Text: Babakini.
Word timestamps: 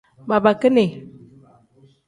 Babakini. 0.29 0.85